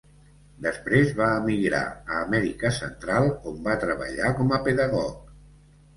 Després 0.65 1.11
va 1.17 1.27
emigrar 1.41 1.81
a 1.89 2.15
Amèrica 2.21 2.73
Central, 2.79 3.29
on 3.53 3.61
va 3.69 3.79
treballar 3.87 4.35
com 4.41 4.55
a 4.59 4.61
pedagog. 4.71 5.33